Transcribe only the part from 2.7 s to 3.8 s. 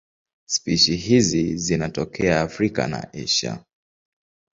na Asia.